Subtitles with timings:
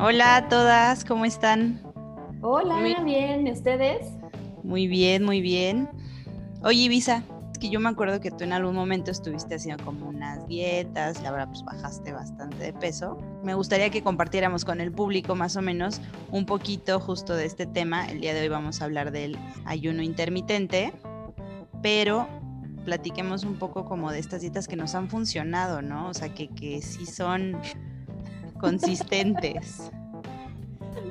[0.00, 1.82] Hola a todas, ¿cómo están?
[2.40, 4.06] Hola, muy bien, ¿ustedes?
[4.62, 5.88] Muy bien, muy bien.
[6.62, 10.08] Oye, Ibiza, es que yo me acuerdo que tú en algún momento estuviste haciendo como
[10.08, 13.18] unas dietas, la verdad pues bajaste bastante de peso.
[13.42, 17.66] Me gustaría que compartiéramos con el público más o menos un poquito justo de este
[17.66, 18.08] tema.
[18.08, 20.92] El día de hoy vamos a hablar del ayuno intermitente,
[21.82, 22.28] pero
[22.84, 26.08] platiquemos un poco como de estas dietas que nos han funcionado, ¿no?
[26.08, 27.58] O sea, que, que sí son
[28.58, 29.90] consistentes.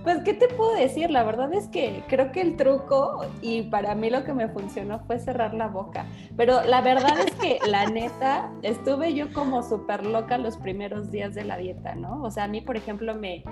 [0.04, 1.12] Pues, ¿qué te puedo decir?
[1.12, 5.00] La verdad es que creo que el truco, y para mí lo que me funcionó
[5.06, 6.06] fue cerrar la boca.
[6.38, 11.36] Pero la verdad es que, la neta, estuve yo como súper loca los primeros días
[11.36, 12.24] de la dieta, ¿no?
[12.24, 13.44] O sea, a mí, por ejemplo, me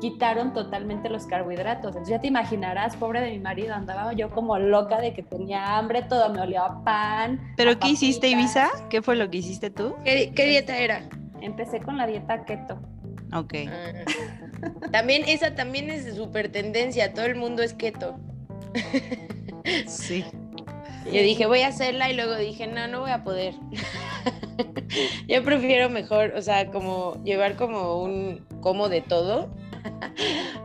[0.00, 1.88] quitaron totalmente los carbohidratos.
[1.88, 5.76] Entonces ya te imaginarás, pobre de mi marido, andaba yo como loca de que tenía
[5.76, 7.40] hambre, todo me olía a pan.
[7.56, 8.68] ¿Pero qué hiciste, Ibiza?
[8.88, 9.94] ¿Qué fue lo que hiciste tú?
[10.04, 11.02] ¿Qué, qué dieta era?
[11.40, 12.78] Empecé con la dieta keto.
[13.34, 13.54] Ok.
[13.68, 13.92] Ah.
[14.92, 18.18] También, esa también es de súper tendencia, todo el mundo es keto.
[19.86, 20.22] Sí.
[21.06, 23.54] Yo dije, voy a hacerla y luego dije, no, no voy a poder.
[25.28, 29.48] Yo prefiero mejor, o sea, como llevar como un como de todo.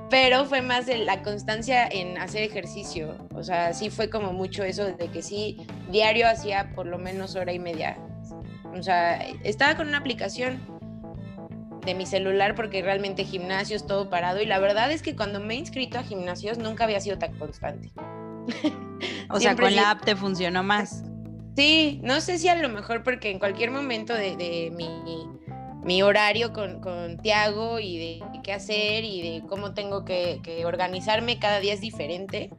[0.09, 3.15] Pero fue más la constancia en hacer ejercicio.
[3.33, 7.35] O sea, sí fue como mucho eso de que sí, diario hacía por lo menos
[7.35, 7.97] hora y media.
[8.77, 10.78] O sea, estaba con una aplicación
[11.85, 15.55] de mi celular porque realmente gimnasios todo parado y la verdad es que cuando me
[15.55, 17.91] he inscrito a gimnasios nunca había sido tan constante.
[19.29, 21.03] o sea, con la app te funcionó más.
[21.55, 24.71] Sí, no sé si a lo mejor porque en cualquier momento de,
[25.83, 31.39] mi, horario con, con Tiago y de qué hacer y de cómo tengo que, organizarme
[31.39, 32.49] cada día es diferente.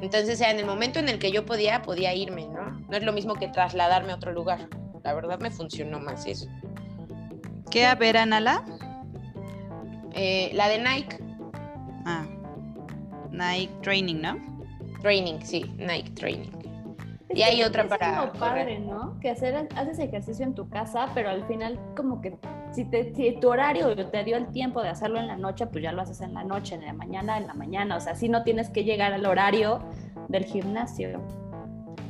[0.00, 2.80] Entonces, en el momento en el que yo podía, podía irme, ¿no?
[2.88, 4.68] No es lo mismo que trasladarme a otro lugar.
[5.04, 6.48] La verdad me funcionó más eso.
[7.70, 8.64] ¿Qué era, Nala?
[10.14, 11.18] Eh, la de Nike.
[12.04, 12.26] Ah,
[13.30, 14.36] Nike Training, ¿no?
[15.02, 16.50] Training, sí, Nike Training.
[17.34, 18.20] y hay otra para.
[18.20, 19.18] Como padre, ¿no?
[19.20, 22.38] Que hacer, haces ejercicio en tu casa, pero al final, como que
[22.72, 25.82] si, te, si tu horario te dio el tiempo de hacerlo en la noche, pues
[25.82, 27.96] ya lo haces en la noche, en la mañana, en la mañana.
[27.96, 29.80] O sea, así no tienes que llegar al horario
[30.28, 31.20] del gimnasio.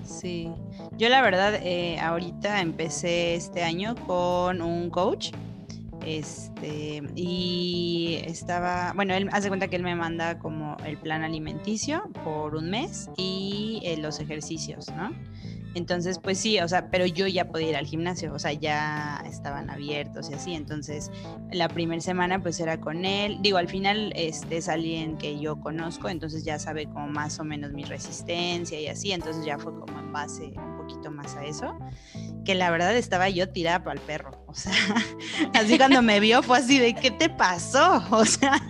[0.05, 0.53] Sí,
[0.97, 5.33] yo la verdad eh, ahorita empecé este año con un coach
[6.07, 12.09] este, y estaba, bueno, él hace cuenta que él me manda como el plan alimenticio
[12.23, 15.11] por un mes y eh, los ejercicios, ¿no?
[15.77, 19.23] Entonces, pues sí, o sea, pero yo ya podía ir al gimnasio, o sea, ya
[19.27, 20.55] estaban abiertos y así.
[20.55, 21.11] Entonces,
[21.53, 23.37] la primera semana pues era con él.
[23.43, 27.45] Digo, al final este, es alguien que yo conozco, entonces ya sabe como más o
[27.45, 29.13] menos mi resistencia y así.
[29.13, 31.77] Entonces ya fue como en base un poquito más a eso.
[32.47, 34.31] Que la verdad estaba yo tirada para el perro.
[34.47, 34.73] O sea,
[35.53, 38.03] así cuando me vio fue así de, ¿qué te pasó?
[38.11, 38.63] O sea...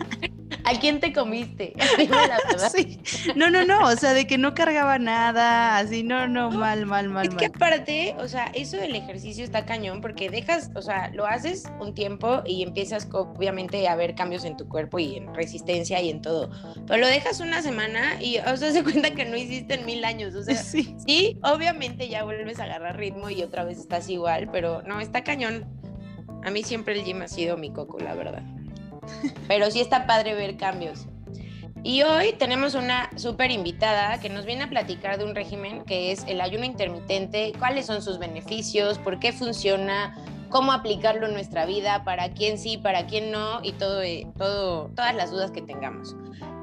[0.67, 1.75] ¿A quién te comiste?
[2.75, 2.99] sí.
[3.37, 7.09] No, no, no, o sea, de que no cargaba nada, así, no, no, mal, mal,
[7.09, 7.29] mal.
[7.29, 11.25] Es que aparte, o sea, eso del ejercicio está cañón porque dejas, o sea, lo
[11.25, 16.03] haces un tiempo y empiezas obviamente a ver cambios en tu cuerpo y en resistencia
[16.03, 16.51] y en todo.
[16.89, 20.05] Pero lo dejas una semana y, o sea, se cuenta que no hiciste en mil
[20.05, 20.97] años, o sea, sí.
[21.07, 25.23] sí, obviamente ya vuelves a agarrar ritmo y otra vez estás igual, pero no, está
[25.23, 25.65] cañón.
[26.43, 28.43] A mí siempre el gym ha sido mi coco, la verdad.
[29.49, 31.07] Pero sí está padre ver cambios.
[31.83, 36.11] Y hoy tenemos una súper invitada que nos viene a platicar de un régimen que
[36.11, 40.17] es el ayuno intermitente, cuáles son sus beneficios, por qué funciona,
[40.51, 44.91] cómo aplicarlo en nuestra vida, para quién sí, para quién no y todo, eh, todo,
[44.97, 46.17] todas las dudas que tengamos.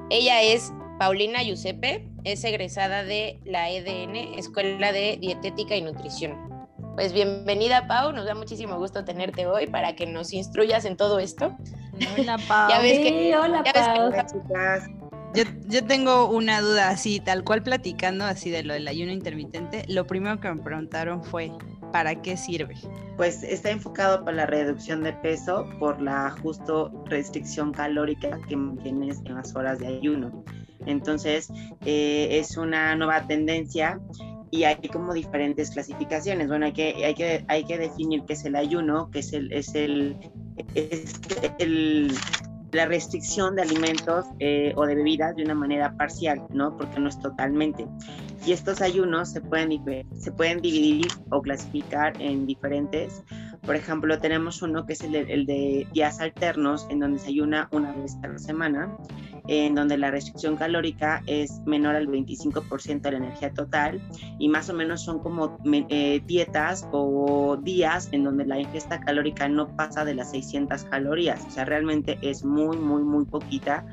[0.09, 6.52] Ella es Paulina Giuseppe, es egresada de la EDN, Escuela de Dietética y Nutrición.
[6.95, 8.11] Pues bienvenida, Pau.
[8.11, 11.57] Nos da muchísimo gusto tenerte hoy para que nos instruyas en todo esto.
[12.17, 12.69] Hola, Pau.
[12.69, 14.11] ya ves que, hola, Pau.
[15.33, 19.85] yo, yo, tengo una duda así, tal cual platicando así de lo del ayuno intermitente.
[19.87, 21.51] Lo primero que me preguntaron fue,
[21.91, 22.75] ¿para qué sirve?
[23.17, 29.19] Pues está enfocado para la reducción de peso por la justo restricción calórica que mantienes
[29.25, 30.43] en las horas de ayuno.
[30.85, 31.49] Entonces,
[31.85, 33.99] eh, es una nueva tendencia
[34.53, 36.47] y hay como diferentes clasificaciones.
[36.47, 39.51] Bueno, hay que, hay que, hay que definir qué es el ayuno, qué es el,
[39.51, 40.15] es el,
[40.75, 41.19] es
[41.57, 42.13] el
[42.71, 46.77] la restricción de alimentos eh, o de bebidas de una manera parcial, ¿no?
[46.77, 47.87] Porque no es totalmente.
[48.45, 49.71] Y estos ayunos se pueden,
[50.19, 53.23] se pueden dividir o clasificar en diferentes.
[53.61, 57.69] Por ejemplo, tenemos uno que es el el de días alternos, en donde se ayuna
[57.71, 58.95] una vez a la semana
[59.47, 64.01] en donde la restricción calórica es menor al 25% de la energía total
[64.39, 65.57] y más o menos son como
[65.89, 71.43] eh, dietas o días en donde la ingesta calórica no pasa de las 600 calorías,
[71.45, 73.85] o sea, realmente es muy, muy, muy poquita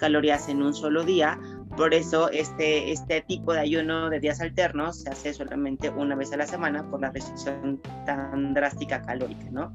[0.00, 1.38] calorías en un solo día.
[1.76, 6.32] Por eso este, este tipo de ayuno de días alternos se hace solamente una vez
[6.32, 9.72] a la semana por la restricción tan drástica calórica, ¿no?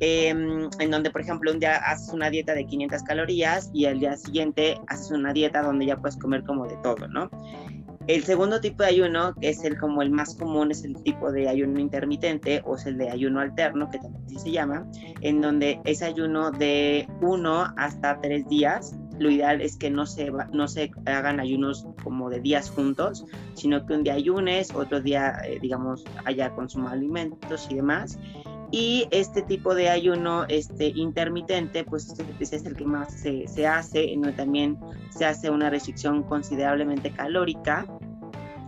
[0.00, 3.98] Em, en donde, por ejemplo, un día haces una dieta de 500 calorías y al
[3.98, 7.30] día siguiente haces una dieta donde ya puedes comer como de todo, ¿no?
[8.08, 11.30] El segundo tipo de ayuno, que es el como el más común, es el tipo
[11.30, 14.86] de ayuno intermitente o es el de ayuno alterno, que también se llama,
[15.20, 18.96] en donde es ayuno de uno hasta tres días.
[19.18, 23.84] Lo ideal es que no se, no se hagan ayunos como de días juntos, sino
[23.84, 28.18] que un día ayunes, otro día, eh, digamos, haya consumo alimentos y demás.
[28.70, 34.12] Y este tipo de ayuno este, intermitente, pues es el que más se, se hace,
[34.12, 34.78] en donde también
[35.10, 37.86] se hace una restricción considerablemente calórica.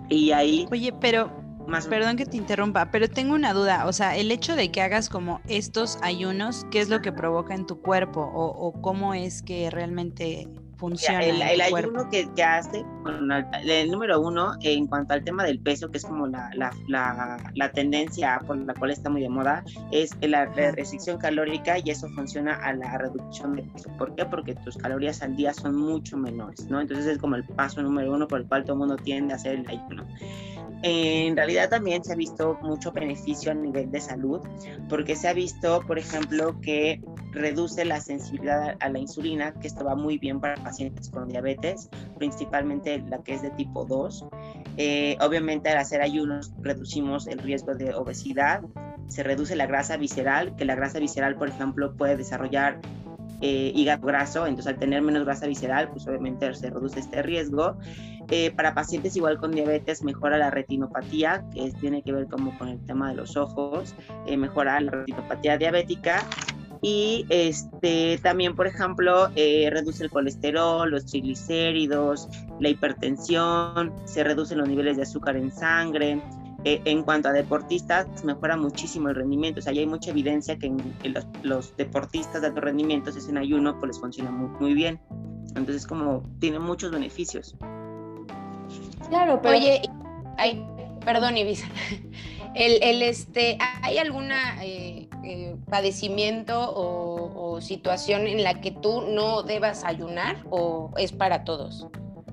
[0.08, 0.66] Y ahí...
[0.70, 1.30] Oye, pero
[1.66, 3.86] más Perdón que te interrumpa, pero tengo una duda.
[3.86, 7.54] O sea, el hecho de que hagas como estos ayunos, ¿qué es lo que provoca
[7.54, 8.22] en tu cuerpo?
[8.22, 10.48] ¿O, o cómo es que realmente
[10.80, 11.20] funciona.
[11.20, 12.84] El, ayuno que, que, hace,
[13.64, 16.72] el número uno, en cuanto al tema del peso, que es como la, la,
[17.54, 19.62] la, tendencia por la cual está muy de moda,
[19.92, 23.90] es la, restricción calórica y eso funciona a la reducción de peso.
[23.98, 24.24] ¿Por qué?
[24.24, 26.80] Porque tus calorías al día son mucho menores, ¿no?
[26.80, 29.36] Entonces es como el paso número uno por el cual todo el mundo tiende a
[29.36, 30.06] hacer el ayuno.
[30.82, 34.40] En realidad también se ha visto mucho beneficio a nivel de salud,
[34.88, 37.02] porque se ha visto, por ejemplo, que
[37.32, 41.90] reduce la sensibilidad a la insulina, que esto va muy bien para pacientes con diabetes,
[42.18, 44.26] principalmente la que es de tipo 2.
[44.78, 48.62] Eh, obviamente al hacer ayunos reducimos el riesgo de obesidad,
[49.08, 52.80] se reduce la grasa visceral, que la grasa visceral, por ejemplo, puede desarrollar
[53.40, 57.76] eh, hígado graso, entonces al tener menos grasa visceral, pues obviamente se reduce este riesgo.
[58.28, 62.68] Eh, para pacientes igual con diabetes mejora la retinopatía, que tiene que ver como con
[62.68, 63.94] el tema de los ojos,
[64.26, 66.22] eh, mejora la retinopatía diabética
[66.82, 72.28] y este también por ejemplo reduce el colesterol, los triglicéridos,
[72.58, 76.22] la hipertensión, se reducen los niveles de azúcar en sangre,
[76.64, 79.60] eh, en cuanto a deportistas, mejora muchísimo el rendimiento.
[79.60, 80.72] O sea, ya hay mucha evidencia que,
[81.42, 85.00] los, deportistas de alto rendimiento, si es en ayuno, pues les funciona muy, muy bien.
[85.56, 87.56] Entonces, como tiene muchos beneficios.
[89.08, 89.56] Claro, pero...
[89.56, 89.82] Oye,
[90.36, 90.64] ay,
[91.04, 91.66] perdón, Ibiza.
[92.52, 99.02] El, el, este, ¿Hay alguna eh, eh, padecimiento o, o situación en la que tú
[99.02, 101.86] no debas ayunar o es para todos?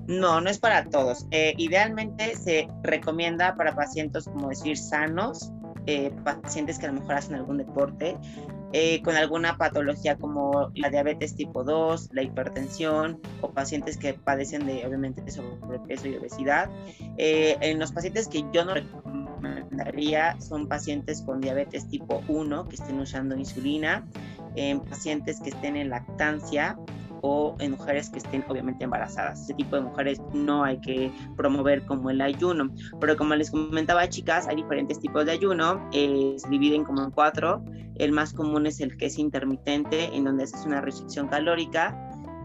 [0.08, 1.26] No, no es para todos.
[1.30, 5.52] Eh, idealmente se recomienda para pacientes, como decir, sanos,
[5.86, 8.16] eh, pacientes que a lo mejor hacen algún deporte,
[8.72, 14.66] eh, con alguna patología como la diabetes tipo 2, la hipertensión o pacientes que padecen
[14.66, 16.70] de, obviamente, de sobrepeso y obesidad.
[17.18, 22.98] en los pacientes que yo no recomendaría son pacientes con diabetes tipo 1 que estén
[22.98, 24.06] usando insulina,
[24.56, 26.78] en pacientes que estén en lactancia
[27.22, 29.42] o en mujeres que estén obviamente embarazadas.
[29.42, 32.70] Ese tipo de mujeres no hay que promover como el ayuno.
[33.00, 35.88] Pero como les comentaba, chicas, hay diferentes tipos de ayuno.
[35.92, 37.64] Eh, se dividen como en cuatro.
[37.96, 41.96] El más común es el que es intermitente, en donde haces una restricción calórica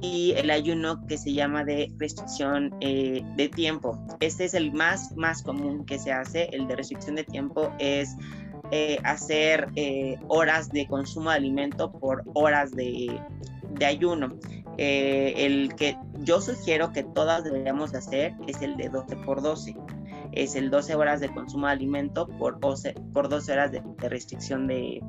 [0.01, 4.05] y el ayuno que se llama de restricción eh, de tiempo.
[4.19, 6.49] Este es el más, más común que se hace.
[6.51, 8.17] El de restricción de tiempo es
[8.71, 9.69] eh, hacer
[10.27, 13.21] horas de consumo de alimento por horas de,
[13.77, 14.29] de ayuno.
[14.77, 19.75] Eh, el que yo sugiero que todas deberíamos hacer es el de 12 por 12.
[20.32, 24.68] Es el 12 horas de consumo de alimento por 12, por 12 horas de, restricción
[24.68, 25.01] de,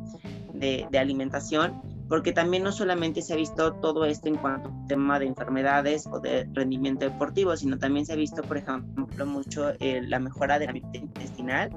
[0.98, 5.26] alimentación, porque también no solamente se ha visto todo esto en cuanto al tema de
[5.26, 10.18] enfermedades o de rendimiento deportivo, sino también se ha visto, por ejemplo, mucho eh, la
[10.18, 11.70] mejora de la intestinal,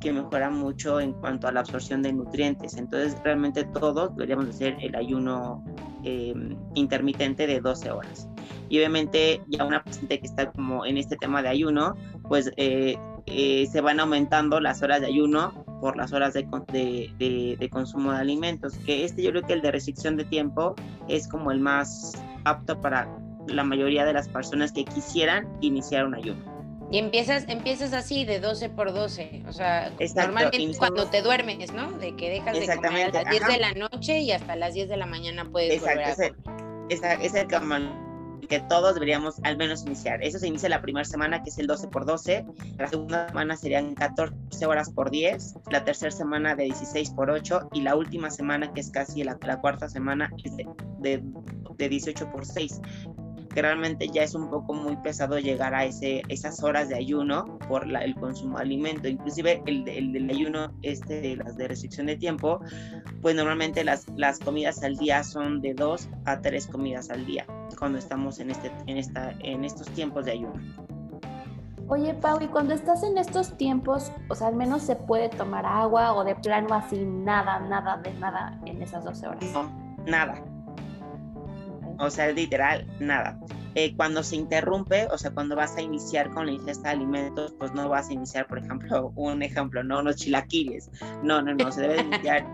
[0.00, 2.76] que mejora mucho en cuanto a la absorción de nutrientes.
[2.76, 5.62] Entonces, realmente todos deberíamos hacer el ayuno
[6.06, 8.28] Em, intermitente de 12 horas.
[8.68, 11.96] Y obviamente ya una paciente que está como en este tema de ayuno,
[12.28, 16.46] pues eh, eh, se van aumentando las horas de ayuno por las horas de,
[17.18, 20.74] de, de, consumo de alimentos, que este yo creo que el de restricción de tiempo
[21.08, 22.12] es como el más
[22.44, 23.08] apto para
[23.46, 26.53] la mayoría de las personas que quisieran iniciar un ayuno.
[26.90, 29.42] Y empiezas, empiezas así de 12 por 12.
[29.48, 31.92] O sea, normalmente cuando te duermes, ¿no?
[31.92, 34.88] De que dejas de comer a las 10 de la noche y hasta las 10
[34.88, 37.48] de la mañana puedes Exacto, volver a ese, es el
[38.46, 40.22] que todos deberíamos al menos iniciar.
[40.22, 42.44] Eso se inicia la primera semana, que es el 12 por 12.
[42.76, 45.54] La segunda semana serían 14 horas por 10.
[45.70, 47.70] La tercera semana de 16 por 8.
[47.72, 50.66] Y la última semana, que es casi la, cuarta semana, es de,
[51.00, 51.22] de,
[51.76, 52.80] de 18 por 6
[53.54, 57.58] que realmente ya es un poco muy pesado llegar a ese, esas horas de ayuno
[57.68, 59.08] por la, el consumo de alimento.
[59.08, 62.60] Inclusive el, el, del ayuno, este, las de restricción de tiempo,
[63.22, 67.46] pues normalmente las, las comidas al día son de dos a tres comidas al día
[67.78, 70.60] cuando estamos en, este, en, esta, en estos tiempos de ayuno.
[71.86, 75.66] Oye, Pau, y cuando estás en estos tiempos, o sea, al menos se puede tomar
[75.66, 79.44] agua o de plano así, nada, nada, de nada en esas 12 horas.
[79.52, 79.70] No,
[80.06, 80.42] nada.
[81.98, 83.38] O sea, literal, nada.
[83.74, 87.54] Eh, cuando se interrumpe, o sea, cuando vas a iniciar con la ingesta de alimentos,
[87.58, 90.90] pues no vas a iniciar, por ejemplo, un ejemplo, no unos chilaquiles.
[91.22, 92.46] No, no, no, se debe iniciar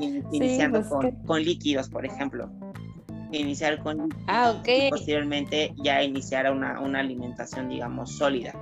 [0.00, 2.50] iniciando pues con, con líquidos, por ejemplo
[3.32, 8.54] iniciar con ah, ok y posteriormente ya iniciar una, una alimentación, digamos, sólida.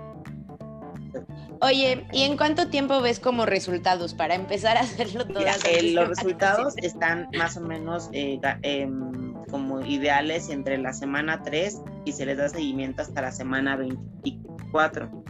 [1.62, 5.44] Oye, ¿y en cuánto tiempo ves como resultados para empezar a hacerlo todo?
[5.68, 11.82] Eh, los resultados están más o menos eh, em, como ideales entre la semana 3
[12.04, 15.24] y se les da seguimiento hasta la semana 24.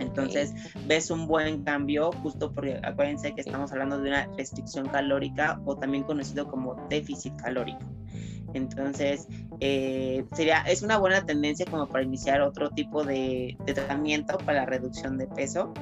[0.00, 0.52] Entonces
[0.86, 5.76] ves un buen cambio justo porque acuérdense que estamos hablando de una restricción calórica o
[5.76, 7.80] también conocido como déficit calórico.
[8.54, 9.26] Entonces,
[9.60, 14.66] eh, sería, es una buena tendencia como para iniciar otro tipo de, tratamiento para la
[14.66, 15.74] reducción de peso.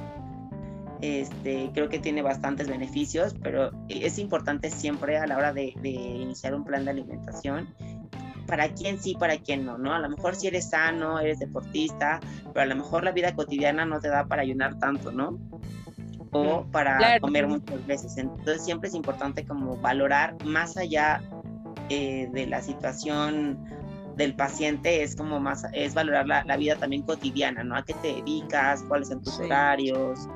[1.03, 6.55] Este, creo que tiene bastantes beneficios, pero es importante siempre a la hora de, iniciar
[6.55, 7.67] un plan de alimentación
[8.47, 9.93] para quién sí, para quién no, ¿no?
[9.93, 12.21] A lo mejor si eres sano, eres deportista,
[12.53, 15.37] pero a lo mejor la vida cotidiana no te da para ayunar tanto, ¿no?
[16.31, 18.17] O para comer muchas veces.
[18.17, 21.21] Entonces siempre es importante como valorar más allá
[21.89, 23.59] eh, de la situación
[24.15, 27.75] del paciente es como más, es valorar la, vida también cotidiana, ¿no?
[27.75, 30.29] A qué te dedicas, cuáles son tus horarios,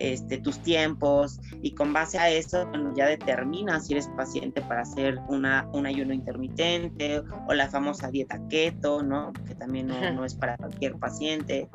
[0.00, 4.80] este, tus tiempos, y con base a eso, bueno, ya determinas si eres paciente para
[4.80, 9.32] hacer una, un ayuno intermitente o la famosa dieta keto, ¿no?
[9.46, 11.68] Que también no, no es para cualquier paciente.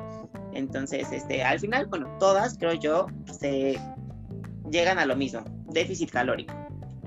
[0.52, 3.06] Entonces, este, al final, bueno, todas, creo yo,
[3.38, 3.78] se
[4.70, 6.52] llegan a lo mismo, déficit calórico,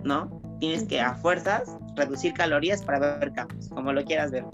[0.04, 0.42] ¿no?
[0.62, 4.46] Tienes que a fuerzas reducir calorías para ver cambios, como lo quieras ver.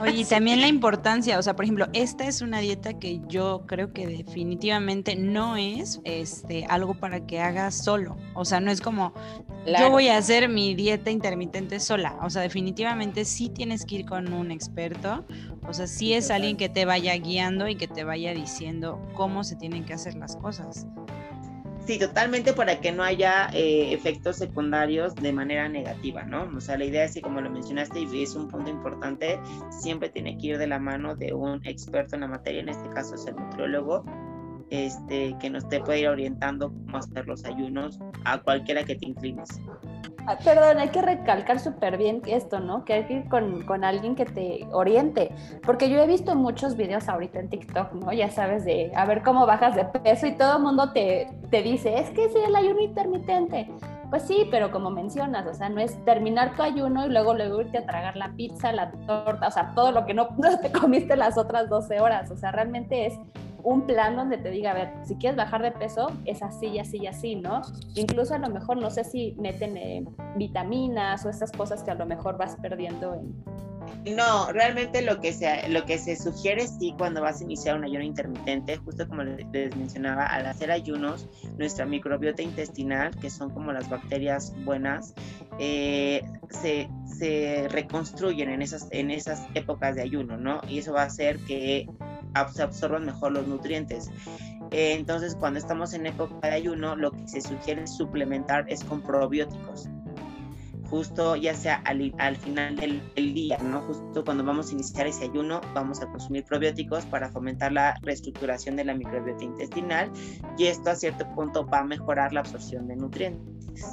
[0.00, 3.64] Oye, y también la importancia, o sea, por ejemplo, esta es una dieta que yo
[3.66, 8.16] creo que definitivamente no es este algo para que hagas solo.
[8.34, 9.12] O sea, no es como
[9.66, 12.18] yo voy a hacer mi dieta intermitente sola.
[12.22, 15.24] O sea, definitivamente sí tienes que ir con un experto.
[15.68, 19.44] O sea, sí es alguien que te vaya guiando y que te vaya diciendo cómo
[19.44, 20.86] se tienen que hacer las cosas.
[21.90, 26.48] Sí, totalmente para que no haya eh, efectos secundarios de manera negativa, ¿no?
[26.56, 30.08] O sea, la idea es que, como lo mencionaste, y es un punto importante, siempre
[30.08, 33.16] tiene que ir de la mano de un experto en la materia, en este caso
[33.16, 34.04] es el nutriólogo,
[34.70, 39.06] este, que nos te puede ir orientando cómo hacer los ayunos a cualquiera que te
[39.06, 39.60] inclines.
[40.26, 42.84] Ah, perdón, hay que recalcar súper bien esto, ¿no?
[42.84, 45.34] Que hay que ir con, con, alguien que te oriente.
[45.64, 48.12] Porque yo he visto muchos videos ahorita en TikTok, ¿no?
[48.12, 51.62] Ya sabes, de a ver cómo bajas de peso y todo el mundo te, te
[51.62, 53.70] dice, es que es el ayuno intermitente.
[54.10, 57.60] Pues sí, pero como mencionas, o sea, no es terminar tu ayuno y luego luego
[57.60, 60.70] irte a tragar la pizza, la torta, o sea, todo lo que no, no te
[60.70, 62.30] comiste las otras 12 horas.
[62.30, 63.18] O sea, realmente es
[63.62, 66.78] un plan donde te diga, a ver, si quieres bajar de peso, es así y
[66.78, 67.62] así y así, ¿no?
[67.94, 70.04] Incluso a lo mejor, no sé si meten eh,
[70.36, 73.34] vitaminas o esas cosas que a lo mejor vas perdiendo en...
[74.16, 77.84] No, realmente lo que, se, lo que se sugiere sí cuando vas a iniciar un
[77.84, 83.72] ayuno intermitente, justo como les mencionaba, al hacer ayunos, nuestra microbiota intestinal, que son como
[83.72, 85.14] las bacterias buenas,
[85.58, 86.88] eh, se,
[87.18, 90.60] se, reconstruyen en esas, en esas épocas de ayuno, ¿no?
[90.68, 91.86] Y eso va a hacer que
[92.52, 94.10] se absorban mejor los nutrientes.
[94.70, 99.02] Eh, entonces, cuando estamos en época de ayuno, lo que se sugiere suplementar es con
[99.02, 99.88] probióticos.
[100.90, 103.80] Justo ya sea al, final del, día, ¿no?
[103.82, 108.74] Justo cuando vamos a iniciar ese ayuno, vamos a consumir probióticos para fomentar la reestructuración
[108.74, 110.10] de la microbiota intestinal
[110.58, 113.86] y esto a cierto punto va a mejorar la absorción de nutrientes.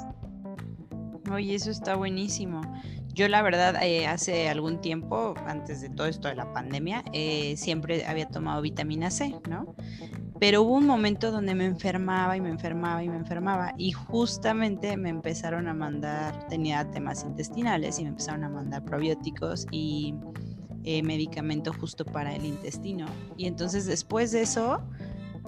[1.30, 2.62] Oye, eso está buenísimo.
[3.18, 7.56] Yo la verdad eh, hace algún tiempo, antes de todo esto de la pandemia, eh,
[7.56, 9.74] siempre había tomado vitamina C, ¿no?
[10.38, 14.96] Pero hubo un momento donde me enfermaba y me enfermaba y me enfermaba y justamente
[14.96, 20.14] me empezaron a mandar, tenía temas intestinales y me empezaron a mandar probióticos y
[20.84, 23.06] eh, medicamento justo para el intestino.
[23.36, 24.80] Y entonces después de eso,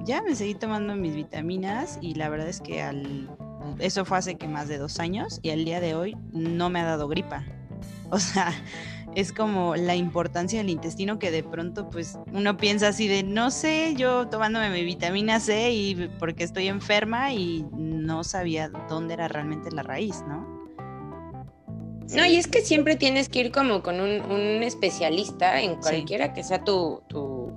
[0.05, 3.31] ya me seguí tomando mis vitaminas y la verdad es que al,
[3.79, 6.81] eso fue hace que más de dos años y al día de hoy no me
[6.81, 7.45] ha dado gripa.
[8.12, 8.52] O sea,
[9.14, 13.50] es como la importancia del intestino que de pronto pues uno piensa así de no
[13.50, 19.29] sé, yo tomándome mi vitamina C y porque estoy enferma y no sabía dónde era
[19.29, 20.61] realmente la raíz, ¿no?
[22.14, 26.33] No, y es que siempre tienes que ir como con un, un especialista en cualquiera
[26.33, 27.52] que sea tu, tu,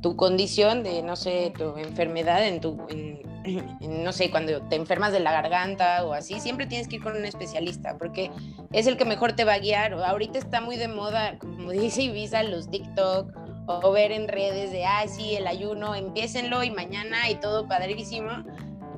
[0.00, 3.20] tu, condición de, no sé, tu enfermedad, en tu, en,
[3.80, 7.16] no sé, cuando te enfermas de la garganta o así, siempre tienes que ir con
[7.16, 8.30] un especialista porque
[8.72, 9.94] es el que mejor te va a guiar.
[9.94, 13.32] Ahorita está muy de moda, como dice Ibiza, los TikTok
[13.66, 18.30] o ver en redes de, ay, sí, el ayuno, empiecenlo y mañana y todo padrísimo.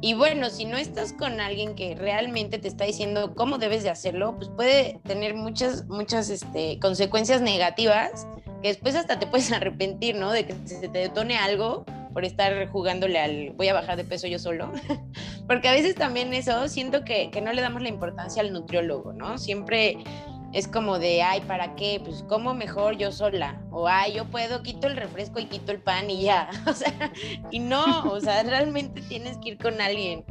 [0.01, 3.91] Y bueno, si no estás con alguien que realmente te está diciendo cómo debes de
[3.91, 8.27] hacerlo, pues puede tener muchas, muchas este, consecuencias negativas
[8.63, 10.33] que después hasta te puedes arrepentir, ¿no?
[10.33, 14.27] De que se te detone algo por estar jugándole al voy a bajar de peso
[14.27, 14.73] yo solo.
[15.47, 19.13] Porque a veces también eso, siento que, que no le damos la importancia al nutriólogo,
[19.13, 19.39] ¿no?
[19.39, 19.99] Siempre
[20.53, 22.01] es como de, ay, ¿para qué?
[22.05, 23.61] Pues como mejor yo sola.
[23.71, 26.51] O, ay, yo puedo, quito el refresco y quito el pan y ya.
[26.67, 27.13] O sea,
[27.51, 30.25] y no, o sea, realmente tienes que ir con alguien.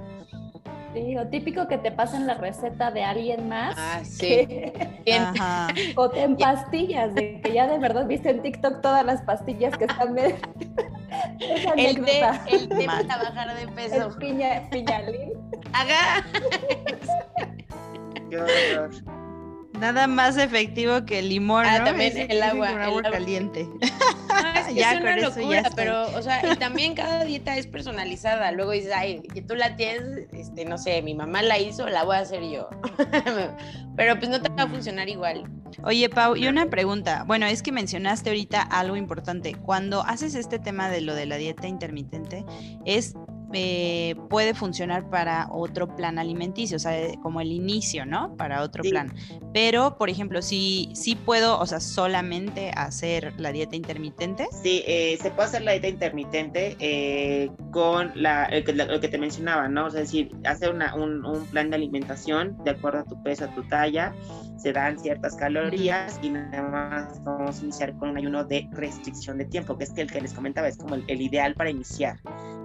[0.94, 3.76] Sí, o típico que te pasen la receta de alguien más.
[3.78, 4.48] Ah, sí.
[5.96, 9.78] o te en pastillas, de que ya de verdad viste en TikTok todas las pastillas
[9.78, 10.18] que están.
[11.78, 14.08] el té, el té para bajar de peso.
[14.08, 15.32] El piña, piñalín.
[15.72, 16.26] Haga.
[18.30, 18.92] Qué horror.
[19.80, 21.86] Nada más efectivo que el limón, ah, ¿no?
[21.86, 23.02] también el agua, el agua.
[23.04, 23.68] caliente.
[24.76, 25.74] Ya, es una ya locura, estoy.
[25.76, 28.52] pero, o sea, y también cada dieta es personalizada.
[28.52, 32.04] Luego dices, ay, que tú la tienes, este, no sé, mi mamá la hizo, la
[32.04, 32.70] voy a hacer yo.
[33.96, 35.50] pero pues no te va a funcionar igual.
[35.84, 37.24] Oye, Pau, y una pregunta.
[37.26, 39.56] Bueno, es que mencionaste ahorita algo importante.
[39.56, 42.46] Cuando haces este tema de lo de la dieta intermitente,
[42.86, 43.16] es
[43.54, 48.36] eh, puede funcionar para otro plan alimenticio, o sea, como el inicio, ¿no?
[48.38, 48.90] Para otro Sí.
[48.92, 49.14] plan.
[49.54, 54.48] Pero, por ejemplo, si sí puedo, o sea, solamente hacer la dieta intermitente.
[54.64, 59.18] Sí, eh, se puede hacer la dieta intermitente eh, con la, que- lo que te
[59.18, 59.86] mencionaba, ¿no?
[59.88, 63.22] O sea, es decir, hacer una- un, un plan de alimentación de acuerdo a tu
[63.22, 64.14] peso, a tu talla,
[64.58, 69.38] se dan ciertas calorías y nada más vamos a iniciar con un ayuno de restricción
[69.38, 71.70] de tiempo, que es que el que les comentaba es como el, el ideal para
[71.70, 72.18] iniciar,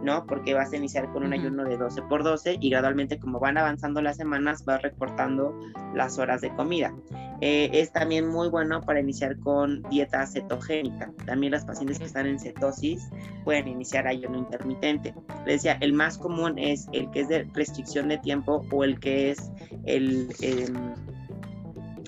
[0.03, 0.27] ¿no?
[0.27, 3.59] Porque vas a iniciar con un ayuno de 12 por 12 y gradualmente como van
[3.59, 5.59] avanzando las semanas vas recortando
[5.95, 6.95] las horas de comida.
[7.41, 11.13] Eh, es también muy bueno para iniciar con dieta cetogénica.
[11.27, 13.09] También las pacientes que están en cetosis
[13.45, 15.15] pueden iniciar ayuno intermitente.
[15.45, 18.99] Les decía, el más común es el que es de restricción de tiempo o el
[19.01, 19.51] que es
[19.85, 20.95] el, em,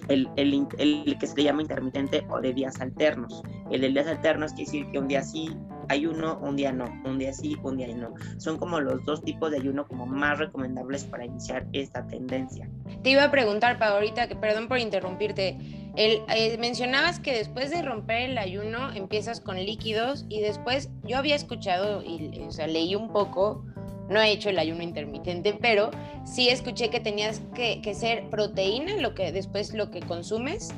[0.08, 3.42] el, el el que se le llama intermitente o de días alternos.
[3.70, 5.50] El de días alternos quiere decir que un día sí
[5.88, 8.14] ayuno, un día no, un día sí, un día no.
[8.38, 12.68] Son como los dos tipos de ayuno como más recomendables para iniciar esta tendencia.
[13.02, 15.56] Te iba a preguntar, Pau, ahorita, que perdón por interrumpirte.
[15.96, 21.16] El, eh, mencionabas que después de romper el ayuno empiezas con líquidos y después yo
[21.18, 23.64] había escuchado y o sea, leí un poco,
[24.08, 25.90] no he hecho el ayuno intermitente, pero
[26.24, 30.72] sí escuché que tenías que, que ser proteína lo que después lo que consumes.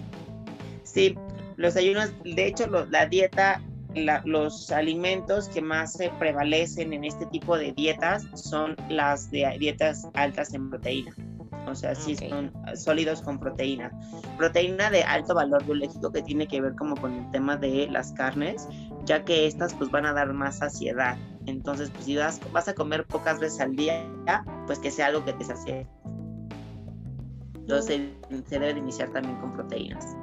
[0.85, 1.15] Sí,
[1.57, 3.63] los ayunos, de hecho, lo- la dieta,
[3.95, 9.57] la- los alimentos que más se prevalecen en este tipo de dietas son las de
[9.59, 11.15] dietas altas en proteína.
[11.67, 13.93] O sea, sí son sólidos con proteína.
[14.37, 18.13] Proteína de alto valor biológico que tiene que ver como con el tema de las
[18.13, 18.67] carnes,
[19.05, 21.17] ya que estas pues van a dar más saciedad.
[21.47, 24.05] Entonces, pues si vas, vas a comer pocas veces al día,
[24.67, 25.87] pues que sea algo que te sacie.
[27.55, 28.01] Entonces,
[28.49, 30.17] se debe de iniciar también con proteínas.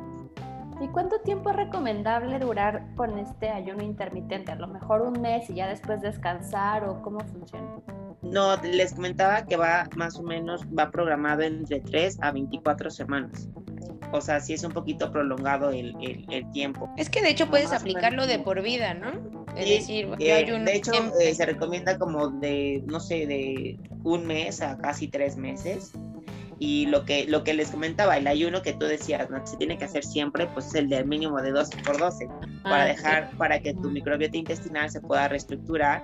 [0.79, 4.51] ¿Y cuánto tiempo es recomendable durar con este ayuno intermitente?
[4.51, 7.67] A lo mejor un mes y ya después descansar o cómo funciona.
[8.21, 13.47] No, les comentaba que va más o menos, va programado entre 3 a 24 semanas.
[14.11, 16.89] O sea, sí es un poquito prolongado el, el- el tiempo.
[16.97, 19.11] Es que de hecho puedes Más aplicarlo de por vida, ¿no?
[19.55, 23.79] Es Sí, decir, Eh, ayuno de hecho, eh, se recomienda como de, no sé, de
[24.03, 25.91] un mes a casi tres meses.
[26.59, 29.41] Y lo que, lo que les comentaba, el ayuno que tú decías, ¿no?
[29.41, 32.27] que se tiene que hacer siempre, pues es el de mínimo de 12 por 12,
[32.63, 36.01] para Ah, dejar, para que tu microbiota intestinal se pueda reestructurar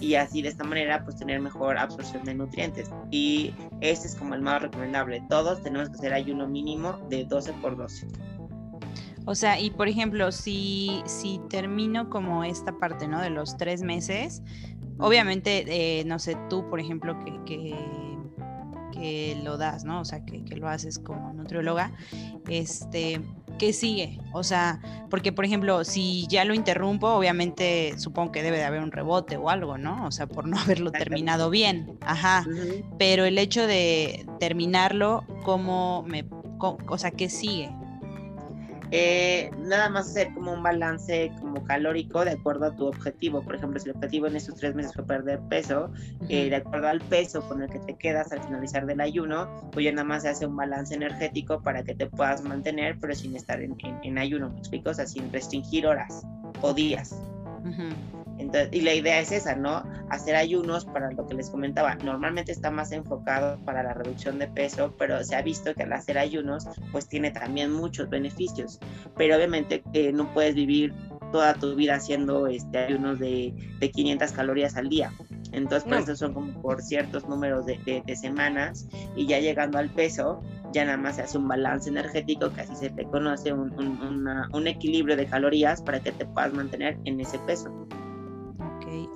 [0.00, 2.90] y así de esta manera pues tener mejor absorción de nutrientes.
[3.10, 5.22] Y este es como el más recomendable.
[5.28, 8.08] Todos tenemos que hacer ayuno mínimo de 12 por 12.
[9.24, 13.20] O sea, y por ejemplo, si, si termino como esta parte, ¿no?
[13.20, 14.42] De los tres meses,
[14.98, 17.76] obviamente, eh, no sé, tú, por ejemplo, que, que,
[18.92, 20.00] que lo das, ¿no?
[20.00, 21.92] O sea, que, que lo haces como nutrióloga,
[22.48, 23.20] este,
[23.58, 24.20] ¿qué sigue?
[24.32, 28.82] O sea, porque, por ejemplo, si ya lo interrumpo, obviamente supongo que debe de haber
[28.82, 30.06] un rebote o algo, ¿no?
[30.06, 31.98] O sea, por no haberlo terminado bien.
[32.02, 32.46] Ajá.
[32.98, 36.24] Pero el hecho de terminarlo, ¿cómo me,
[36.60, 37.74] o sea, qué sigue?
[38.94, 43.42] Eh, nada más hacer como un balance como calórico de acuerdo a tu objetivo.
[43.42, 45.90] Por ejemplo, si el objetivo en estos tres meses fue perder peso,
[46.28, 49.86] eh, de acuerdo al peso con el que te quedas al finalizar del ayuno, pues
[49.86, 53.34] ya nada más se hace un balance energético para que te puedas mantener, pero sin
[53.34, 54.90] estar en, en, ayuno, ¿me explico?
[54.90, 56.22] O sea, sin restringir horas
[56.60, 57.16] o días.
[58.38, 59.84] Entonces, y la idea es esa, ¿no?
[60.10, 61.94] Hacer ayunos para lo que les comentaba.
[61.96, 65.92] Normalmente está más enfocado para la reducción de peso, pero se ha visto que al
[65.92, 68.80] hacer ayunos, pues tiene también muchos beneficios.
[69.16, 70.94] Pero obviamente eh, no puedes vivir
[71.30, 75.12] toda tu vida haciendo este, ayunos de, de 500 calorías al día.
[75.52, 79.90] Entonces, por eso son como por ciertos números de, de, semanas y ya llegando al
[79.90, 83.72] peso, ya nada más se hace un balance energético, que así se te conoce, un,
[83.78, 87.70] un, un equilibrio de calorías para que te puedas mantener en ese peso.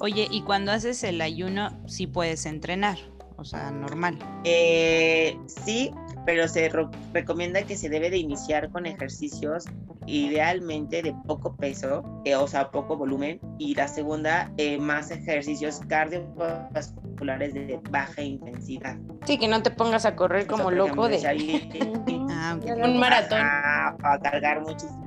[0.01, 2.99] Oye, y cuando haces el ayuno, sí puedes entrenar,
[3.37, 4.19] o sea, normal.
[4.45, 5.91] Eh, sí,
[6.27, 6.71] pero se
[7.15, 9.65] recomienda que se debe de iniciar con ejercicios
[10.07, 15.81] idealmente de poco peso, eh, o sea, poco volumen, y la segunda, eh, más ejercicios
[15.89, 18.97] cardiovasculares de baja intensidad.
[19.25, 21.17] Sí, que no te pongas a correr como loco de...
[22.31, 23.41] ah, un maratón.
[23.43, 25.07] A, cargar muchísimo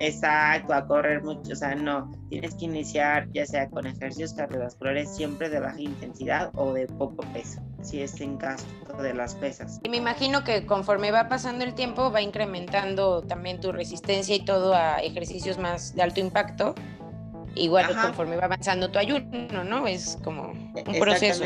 [0.00, 5.14] Exacto, a correr mucho, o sea, no, tienes que iniciar ya sea con ejercicios cardiovasculares
[5.14, 8.66] siempre de baja intensidad o de poco peso, si es en caso
[9.00, 9.80] de las pesas.
[9.84, 14.44] Y me imagino que conforme va pasando el tiempo va incrementando también tu resistencia y
[14.44, 16.74] todo a ejercicios más de alto impacto,
[17.54, 19.86] igual conforme va avanzando tu ayuno, ¿no?
[19.86, 21.44] Es como un proceso.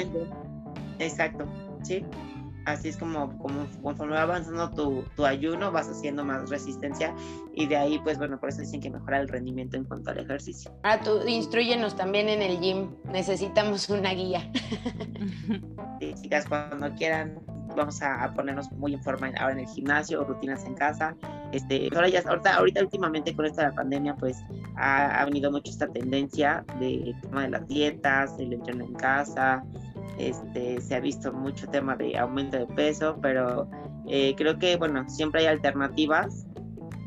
[0.98, 1.46] Exacto,
[1.82, 2.04] sí
[2.68, 7.14] así es como, como conforme va avanzando tu, tu, ayuno, vas haciendo más resistencia
[7.54, 10.18] y de ahí, pues bueno, por eso dicen que mejora el rendimiento en cuanto al
[10.18, 10.70] ejercicio.
[10.82, 14.50] Ah, tú instruyenos también en el gym, necesitamos una guía.
[16.00, 17.40] Sí, chicas, cuando quieran,
[17.76, 21.14] vamos a ponernos muy en forma ahora en el gimnasio, rutinas en casa.
[21.52, 24.36] Este, ahora ya, ahorita, ahorita últimamente con esta pandemia, pues
[24.76, 29.64] ha, ha venido mucho esta tendencia de tema de las dietas, el entreno en casa,
[30.18, 33.68] este, se ha visto mucho tema de aumento de peso, pero
[34.06, 36.46] eh, creo que, bueno, siempre hay alternativas,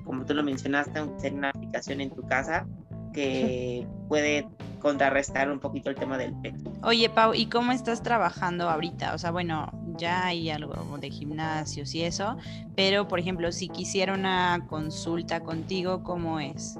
[0.05, 2.65] como tú lo mencionaste, tener una aplicación en tu casa
[3.13, 4.47] que puede
[4.79, 6.71] contrarrestar un poquito el tema del peso.
[6.83, 9.13] Oye, Pau, ¿y cómo estás trabajando ahorita?
[9.13, 9.69] O sea, bueno,
[10.01, 12.35] ya hay algo de gimnasios y eso,
[12.75, 16.77] pero por ejemplo, si quisiera una consulta contigo, ¿cómo es?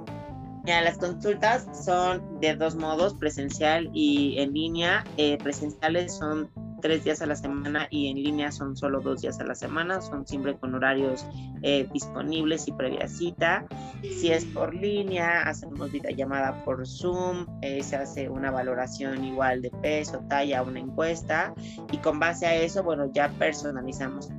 [0.65, 5.03] las consultas son de dos modos, presencial y en línea.
[5.17, 6.49] Eh, presenciales son
[6.81, 10.01] tres días a la semana y en línea son solo dos días a la semana,
[10.01, 11.25] son siempre con horarios
[11.61, 13.65] eh, disponibles y previa cita.
[14.01, 19.69] Si es por línea, hacemos llamada por Zoom, eh, se hace una valoración igual de
[19.69, 21.53] peso, talla, una encuesta
[21.91, 24.29] y con base a eso, bueno, ya personalizamos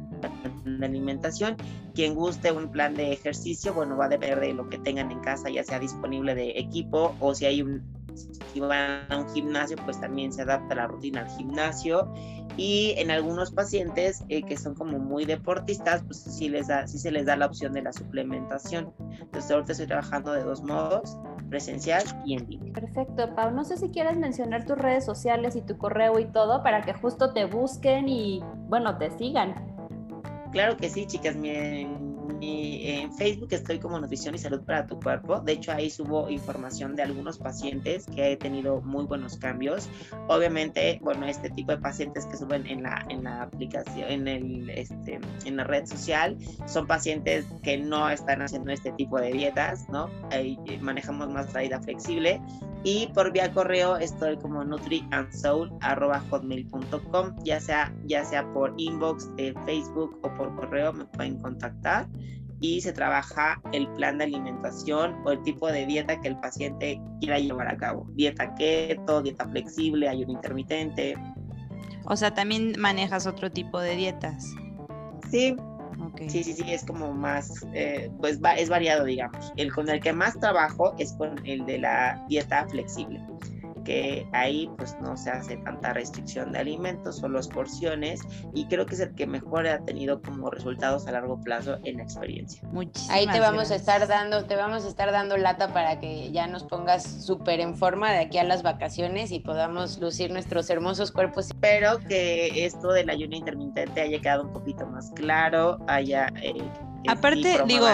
[0.64, 1.57] de alimentación.
[1.94, 5.20] Quien guste un plan de ejercicio, bueno, va a depender de lo que tengan en
[5.20, 9.77] casa, ya sea disponible de equipo o si hay un si van a un gimnasio,
[9.85, 12.12] pues también se adapta la rutina al gimnasio.
[12.57, 16.98] Y en algunos pacientes eh, que son como muy deportistas, pues sí, les da, sí
[16.98, 18.92] se les da la opción de la suplementación.
[19.20, 21.16] Entonces ahorita estoy trabajando de dos modos,
[21.48, 22.72] presencial y en línea.
[22.75, 23.51] Perfecto, Pau.
[23.53, 26.92] No sé si quieres mencionar tus redes sociales y tu correo y todo para que
[26.92, 29.55] justo te busquen y, bueno, te sigan.
[30.53, 31.35] Claro que sí, chicas.
[32.26, 35.40] Miren, en Facebook estoy como Nutrición y Salud para tu Cuerpo.
[35.40, 39.88] De hecho, ahí subo información de algunos pacientes que he tenido muy buenos cambios.
[40.28, 44.70] Obviamente, bueno, este tipo de pacientes que suben en la, en la aplicación, en, el,
[44.70, 49.88] este, en la red social, son pacientes que no están haciendo este tipo de dietas,
[49.88, 50.11] ¿no?
[50.30, 52.40] Ahí manejamos más la vida flexible.
[52.85, 60.18] Y por vía correo estoy como nutriandsoul.hotmail.com, ya sea, ya sea por inbox de Facebook
[60.23, 62.09] o por correo me pueden contactar
[62.62, 67.01] y se trabaja el plan de alimentación o el tipo de dieta que el paciente
[67.21, 68.07] quiera llevar a cabo.
[68.14, 71.16] Dieta keto, dieta flexible, ayuno intermitente.
[72.07, 74.47] O sea, también manejas otro tipo de dietas.
[75.31, 75.57] Sí.
[76.29, 79.53] Sí, sí, sí, es como más, eh, pues va, es variado, digamos.
[79.57, 83.20] El con el que más trabajo es con el de la dieta flexible
[83.85, 88.21] que ahí pues no se hace tanta restricción de alimentos, solo es porciones
[88.55, 91.99] y creo que es el que mejor ha tenido como resultados a largo plazo en
[91.99, 92.62] la experiencia.
[93.11, 96.47] ahí te vamos a estar dando, te vamos a estar dando lata para que ya
[96.47, 101.12] nos pongas súper en forma de aquí a las vacaciones y podamos lucir nuestros hermosos
[101.12, 101.47] cuerpos.
[101.47, 106.29] Espero que esto del ayuno intermitente haya quedado un poquito más claro, haya...
[106.42, 106.55] Eh,
[107.08, 107.86] Aparte, digo,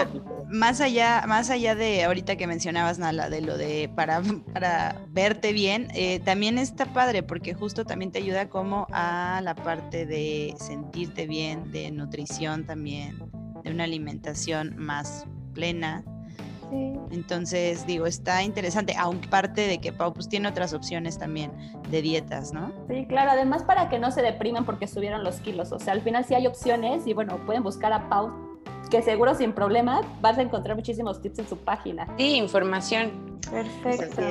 [0.49, 4.21] más allá, más allá de ahorita que mencionabas, Nala, de lo de para,
[4.53, 9.55] para verte bien, eh, también está padre porque justo también te ayuda como a la
[9.55, 13.19] parte de sentirte bien, de nutrición también,
[13.63, 16.03] de una alimentación más plena.
[17.11, 21.51] Entonces, digo, está interesante, aunque parte de que Pau pues tiene otras opciones también
[21.89, 22.71] de dietas, ¿no?
[22.87, 26.01] Sí, claro, además para que no se depriman porque subieron los kilos, o sea, al
[26.01, 28.48] final sí hay opciones y bueno, pueden buscar a Pau,
[28.89, 32.07] que seguro sin problema vas a encontrar muchísimos tips en su página.
[32.17, 33.39] Sí, información.
[33.49, 34.21] Perfecto.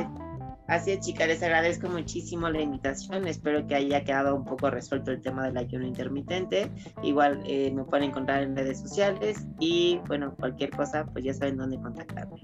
[0.68, 3.26] Así es, chicas, les agradezco muchísimo la invitación.
[3.26, 6.70] Espero que haya quedado un poco resuelto el tema del ayuno intermitente.
[7.02, 11.56] Igual eh, me pueden encontrar en redes sociales y bueno, cualquier cosa, pues ya saben
[11.56, 12.42] dónde contactarme.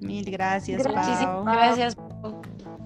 [0.00, 1.44] Mil gracias, Pau.
[1.44, 1.96] Gracias.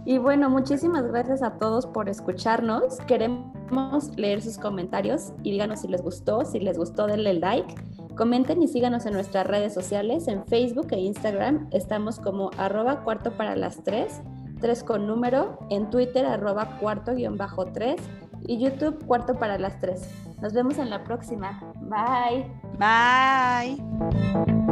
[0.04, 2.98] Y bueno, muchísimas gracias a todos por escucharnos.
[3.06, 6.44] Queremos leer sus comentarios y díganos si les gustó.
[6.44, 7.74] Si les gustó, denle like.
[8.16, 11.68] Comenten y síganos en nuestras redes sociales, en Facebook e Instagram.
[11.70, 14.22] Estamos como arroba cuarto para las tres
[14.60, 17.96] 3 con número, en Twitter arroba cuarto guion bajo 3
[18.46, 20.38] y YouTube cuarto para las 3.
[20.40, 21.60] Nos vemos en la próxima.
[21.80, 22.46] Bye.
[22.78, 24.65] Bye.